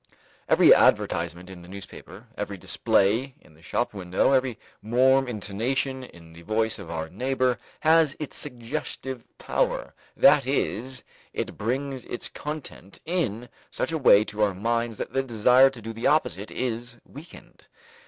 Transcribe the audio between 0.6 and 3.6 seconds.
advertisement in the newspaper, every display in